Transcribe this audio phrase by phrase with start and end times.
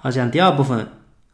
[0.00, 0.86] 好，讲第二部分，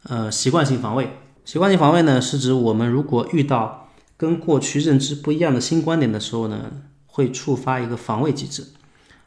[0.05, 1.19] 呃，习惯性防卫。
[1.45, 6.71] 习惯性防卫呢，是指我们如果遇到跟过去认知不一样的新观点的时候呢，
[7.05, 8.63] 会触发一个防卫机制。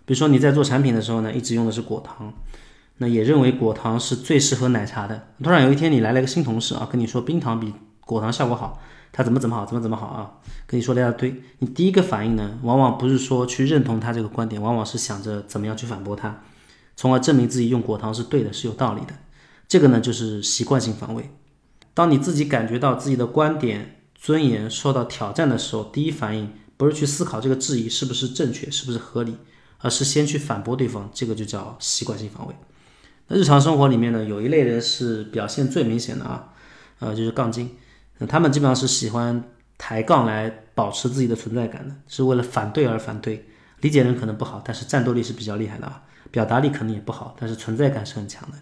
[0.05, 2.35] 比如说你在做产品的时候呢，一直用的是果糖，
[2.97, 5.29] 那也认为果糖是最适合奶茶的。
[5.41, 8.81] 突然有一天你来了一个新同事啊，跟你说冰糖比果糖效果好，
[9.13, 10.33] 他怎么怎么好，怎么怎么好啊，
[10.67, 11.41] 跟你说了一大堆。
[11.61, 16.43] 你第一个反应呢，往往不是说去认同他这个观点，往往是想着怎么样去反驳他，
[16.97, 19.15] 从而证明自己用果糖是对的，是有道理的。
[19.69, 21.31] 这个呢，就是习惯性防卫。
[21.93, 29.37] 当你自己感觉到自己的观点、尊严受到挑战的时候，第一反应不是去思考这个质疑是不是正确、是不是合理，
[29.79, 31.11] 而是先去反驳对方。
[31.13, 32.55] 这个就叫习惯性防卫。
[33.27, 36.55] 那日常生活里面呢，有一类人是表现最明显的啊，
[37.01, 37.71] 呃，就是杠精。
[38.27, 39.45] 他们基本上是喜欢
[39.77, 43.47] 抬杠来保持自己的存在感的，是为了反对而反对。
[43.81, 46.03] 理解人可能不好，但是战斗力是比较厉害的啊。
[46.31, 48.57] 表达力可能也不好，但是存在感是很强的。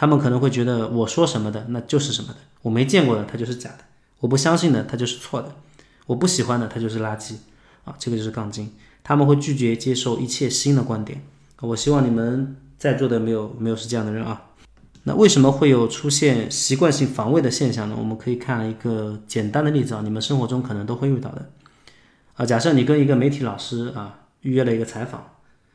[0.00, 3.80] 他们可能会觉得我说什么的那就是什么的，我没见过的它就是假的，
[4.20, 5.54] 我不相信的它就是错的，
[6.06, 7.34] 我不喜欢的它就是垃圾
[7.84, 8.72] 啊，这个就是杠精。
[9.02, 11.22] 他们会拒绝接受一切新的观点。
[11.60, 14.44] 我希望你们在座的没有没有是这样的人啊。
[15.02, 17.94] 那为什么会有出现习惯性防卫的现象呢？
[17.98, 21.50] 我们可以看一个简单的例子啊，你们生活中可能都会遇到的
[22.36, 22.46] 啊。
[22.46, 25.20] 假设你跟一个媒体老师啊预约了一个采访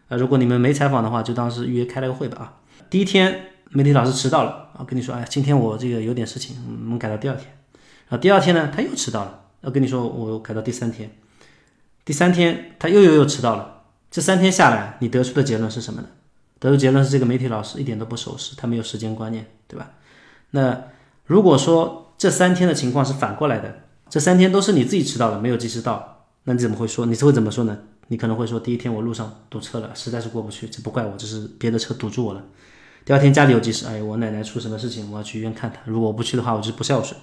[0.07, 2.53] 啊，如果你们没采访的话，就当是预约开了个会吧啊。
[2.89, 3.51] 第一天。
[3.69, 7.47] 媒体老师迟到了啊，跟你说，哎，今天我这个有点事情，我们改到第二天。
[8.07, 11.11] 然后第二天呢，他又迟到了，要跟你说，我改到第三天。
[12.03, 13.83] 第三天他又又又迟到了。
[14.11, 16.07] 这三天下来，你得出的结论是什么呢？
[16.59, 19.91] 得出结论是这个媒体老师一点都不守时，他没有时间观念，对吧？
[20.51, 20.83] 那
[21.25, 23.79] 如果说这三天的情况是反过来的，
[24.09, 27.05] 这三天都是你自己迟到了，没有及时到，那你怎么会说？
[27.07, 27.77] 你是会怎么说呢？
[28.07, 32.43] 你可能会说，第一天我路上堵车了，实在是过不去，这不怪我，这是别的车堵住我了。
[33.05, 35.79] 第二天家里有急事，哎，我奶奶出什么事情，我要去医院看她。
[35.85, 37.15] 如果我不去的话，我就是不孝顺。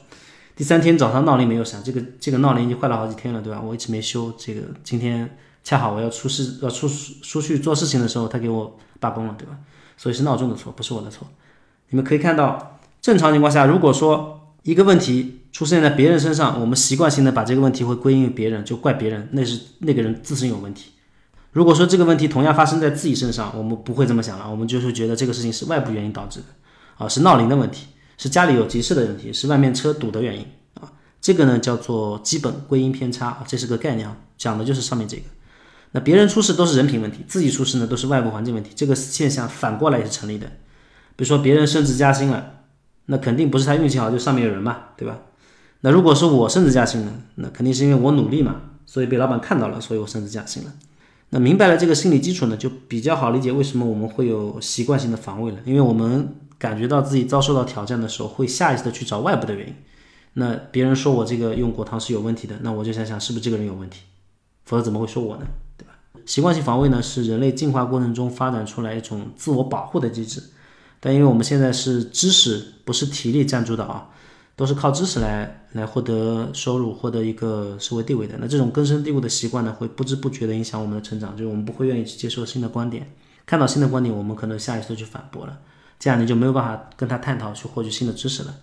[0.55, 3.61] 第三天早上闹铃没有响，这个这个闹铃已经坏了好几天了，对吧？
[3.61, 4.33] 我一直没修。
[4.39, 9.59] 这个今天恰好我要出事，要出出去做事情的时候，他给我罢工了，对吧？
[9.97, 11.27] 所以是闹钟的错，不是我的错。
[11.89, 20.93] 你们可以看到，正常情况下，如果说一个问题出现在别人身上，我们习惯性的把这个问题会归因于别人，就怪别人，那是那个人自身有问题。
[21.53, 26.47] 如果说这个问题同样发生在自己身上，我们不会这么想了，我们就是觉得这个事情是外部原因导致的，
[26.97, 30.47] 啊，是闹铃的问题，是家里有急事的问题，是外面车堵的原因，
[30.81, 30.91] 啊，
[31.21, 34.09] 这个呢叫做基本归因偏差，这是个概念，
[34.39, 35.25] 讲的就是上面这个。
[35.93, 40.47] 那别人出事都是人品问题，自己出事呢都是外部环境问题，这个现象反过来也是成立的。
[41.17, 42.61] 比如说别人升职加薪了，
[43.07, 45.19] 那肯定不是他运气好，就上面有人嘛，对吧？
[45.83, 50.73] 那如果是我升职加薪了，那肯定是因为我努力嘛，所以被老板看到了，所以我升职加薪了。
[51.35, 55.59] 那明白了这个心理基础呢，就比较好理解为什么我们会有习惯性的防卫了。
[55.65, 59.75] 因为我们感觉到自己遭受到挑战的时候，会下意识的去找外部的原因。
[60.35, 64.01] 那别人说我这个用果糖是有问题的，那我就想想是不是这个人有问题，
[64.67, 65.47] 否则怎么会说我呢？
[65.79, 65.95] 对吧？
[66.27, 70.43] 习惯性防卫呢，是人类进化过程中发展出来一种自我保护的机制。
[71.01, 74.11] 但因为我们现在是知识不是体力占主导啊。
[74.63, 78.39] 都是靠知识来来获得收入，获得一个社会地位的。
[78.41, 81.37] 那这种根深蒂固的习惯呢，会不知不觉的影响我们的成长。
[81.37, 83.13] 就是我们不会愿意去接受新的观点，
[83.45, 85.59] 看到新的观点，我们可能下意识的去反驳了，
[85.99, 88.55] 这样你就没有办法跟他探讨去获取新的知识了。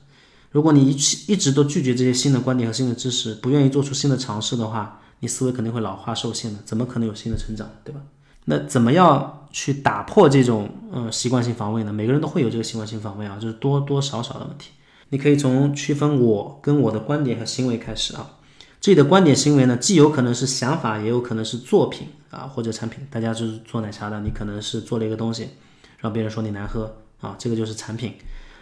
[0.51, 0.91] 如果你一
[1.27, 7.99] 一直都拒绝这些新的观点和新的知识，不愿意做出新的尝试的话，你思维肯定会老化受限的，怎么可能有新的成长，对吧？
[8.45, 11.91] 那怎么样去打破这种嗯习惯性防卫呢？
[11.91, 14.69] 每个人都会有这个习惯性防卫啊，就是多多少少的问题。
[15.09, 18.37] 你可以从区分我跟我的观点和行为开始啊，
[18.79, 23.07] 这里的观点行为呢，既有可能是想法，也有可能是作品啊或者产品。
[23.09, 25.49] 大家就是做奶茶的，你可能是做了一个东西，
[25.97, 28.13] 让别人说你难喝啊，这个就是产品。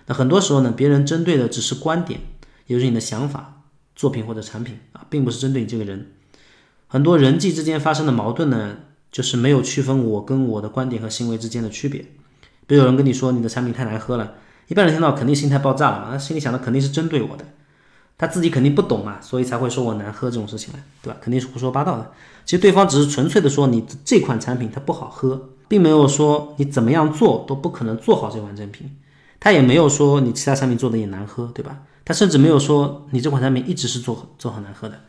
[0.05, 2.21] 那很多时候呢，别人针对的只是观点，
[2.67, 6.13] 也就是你的想法、作品或者产品啊，并不是针对你这个人。
[6.87, 8.77] 很多人际之间发生的矛盾呢，
[9.11, 12.05] 就是没有区分我跟我的观点和行为之间的区别。
[12.65, 14.35] 比如有人跟你说你的产品太难喝了。
[14.67, 17.45] 一般人听到肯定心态爆炸了嘛，他心里想的肯定是针对我的，
[18.17, 21.17] 他自己肯定不懂嘛，所以才会说我难喝这种事情嘛，对吧？
[21.21, 22.11] 肯定是胡说八道的。
[22.45, 28.95] 其实对方只是纯粹的说你这款产品它不好喝，并没有说你怎么样做都不可能做好这款产品，
[29.39, 31.79] 他也没有说你其他产品做的也难喝，对吧？
[32.03, 34.99] 他甚至没有说你这款产品一直是做做很难喝的，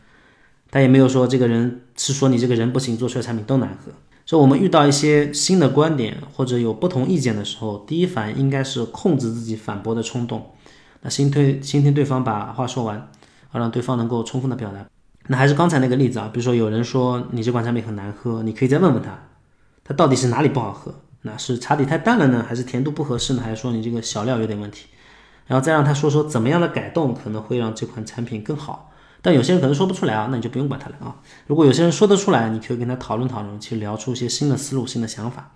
[0.69, 3.91] 他也没有说这个人是说你这个人不行，做出来产品都难喝。
[4.29, 10.51] 所以，我们遇到一些新的观点或者有不同意见的时候，第一反应应该是控制自己反驳的冲动。
[11.01, 14.85] 那先推先听对方把话说完，啊，让对方能够充分的表达。
[15.29, 19.17] 那还是刚才那个例子啊，比如说有人说你这款产品很难喝，你可以再问问他，
[19.83, 20.93] 他到底是哪里不好喝
[21.23, 24.85] 那是茶底太淡了呢，还是甜度不合适呢，还是说你这个小料有点问题？
[25.47, 28.88] 然后再让他说说怎么样的改动可能会让这款产品更好。
[29.21, 31.15] 但有些人可能说不出来啊，那你就不用管他了啊。
[31.47, 35.53] 如果有些人说得出来，你可以跟他讨论讨论，去聊出一些新的思路、新的想法。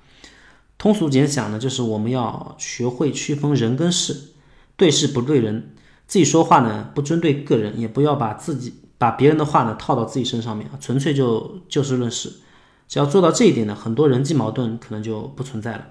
[0.78, 4.32] 通俗简讲呢，就是我们要学会区分人跟事，
[4.76, 5.76] 对事不对人。
[6.06, 12.34] 自己说话呢，不针对个人，也不要把自己把别人的话呢套到自己身上面啊，纯粹就就事论事。
[12.90, 15.86] 只要做到这一点呢，很多人际矛盾可能就不存在了。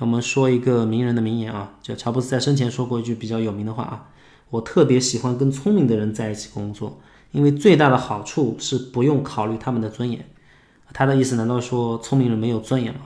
[0.00, 4.08] 我们说一个名人的名言啊，就乔布斯在生前说过一句比较有名的话啊。
[4.50, 7.00] 我特别喜欢跟聪明的人在一起工作，
[7.32, 10.24] 因为最大的好处是不用考虑他们的尊严。
[10.92, 13.00] 他的意思难道说聪明人没有尊严吗？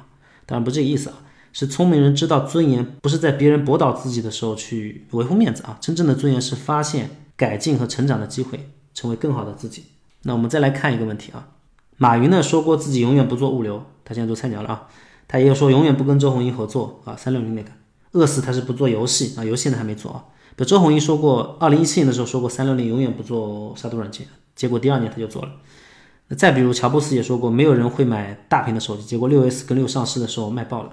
[0.46, 1.16] 当然不这个意思啊，
[1.52, 9.84] 是聪明人知道尊严不是在别人驳倒自己的时候去维护面子啊，真正的尊严是发现改进和成长的机会，成为更好的自己。
[10.22, 11.48] 那我们再来看一个问题啊，
[11.96, 14.88] 马云呢说过自己永远不做物流，他现在做菜鸟了啊，
[15.26, 17.70] 他也有说永远不跟周鸿祎合作啊，三六零那个，
[18.12, 20.24] 饿死他是不做游戏啊，游戏呢还没做啊。
[20.64, 25.50] 周鸿祎说过，二零一七年的时候说过，三六零永远不做杀毒软件，结果第二年他就做了。
[26.28, 30.90] 那再比如，乔布斯也说过，没有人会买大屏的手机，结果六 S 跟六上市的时候卖爆了。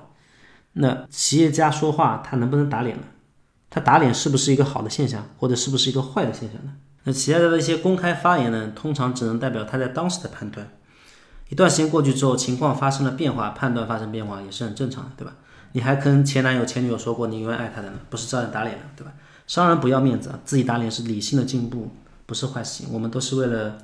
[0.74, 3.04] 那企业家说话，他能不能打脸呢？
[3.69, 6.74] 他打脸是不是一个好的现象，或者是不是一个坏的现象呢？
[7.04, 10.68] 那企业家的一些公开发言呢，通常只能代表他在当时的判断。
[11.50, 15.36] 一段时间过去之后，情况发生了变化，判断发生变化也是很正常的，对吧？
[15.74, 19.13] 你还跟前男友、前女友说过你永远爱他的呢，不是照样打脸了，对吧？
[19.48, 21.90] 商人不要面子啊，自己打脸是理性的进步，
[22.26, 22.94] 不是坏事情。
[22.94, 23.78] 我们都是为了，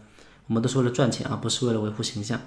[0.48, 2.40] 我们都是为了赚钱啊，不是为了维护形象。